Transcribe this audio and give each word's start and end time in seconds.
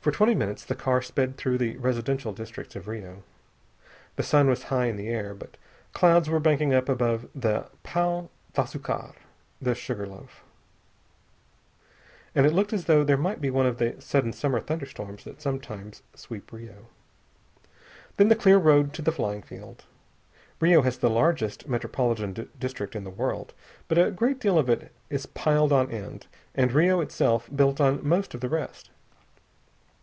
For 0.00 0.10
twenty 0.10 0.34
minutes 0.34 0.64
the 0.64 0.74
car 0.74 1.02
sped 1.02 1.36
through 1.36 1.58
the 1.58 1.76
residential 1.76 2.32
districts 2.32 2.74
of 2.74 2.88
Rio. 2.88 3.22
The 4.16 4.22
sun 4.22 4.48
was 4.48 4.62
high 4.72 4.86
in 4.86 4.96
the 4.96 5.08
air, 5.08 5.34
but 5.34 5.58
clouds 5.92 6.30
were 6.30 6.40
banking 6.40 6.72
up 6.72 6.88
above 6.88 7.28
the 7.34 7.66
Pao 7.82 8.30
d'Assucar 8.54 9.14
the 9.60 9.74
Sugarloaf 9.74 10.42
and 12.34 12.46
it 12.46 12.54
looked 12.54 12.72
as 12.72 12.88
if 12.88 13.06
there 13.06 13.18
might 13.18 13.42
be 13.42 13.50
one 13.50 13.66
of 13.66 13.76
the 13.76 14.00
sudden 14.00 14.32
summer 14.32 14.58
thunderstorms 14.58 15.24
that 15.24 15.42
sometimes 15.42 16.02
sweep 16.14 16.50
Rio. 16.50 16.86
Then 18.16 18.28
the 18.28 18.36
clear 18.36 18.56
road 18.56 18.94
to 18.94 19.02
the 19.02 19.12
flying 19.12 19.42
field. 19.42 19.84
Rio 20.60 20.80
has 20.80 20.96
the 20.96 21.10
largest 21.10 21.68
metropolitan 21.68 22.48
district 22.58 22.96
in 22.96 23.04
the 23.04 23.10
world, 23.10 23.52
but 23.86 23.98
a 23.98 24.10
great 24.10 24.40
deal 24.40 24.58
of 24.58 24.70
it 24.70 24.92
is 25.10 25.26
piled 25.26 25.74
on 25.74 25.90
end, 25.90 26.26
and 26.54 26.72
Rio 26.72 27.02
itself 27.02 27.50
built 27.54 27.82
on 27.82 28.00
most 28.02 28.32
of 28.32 28.40
the 28.40 28.48
rest. 28.48 28.88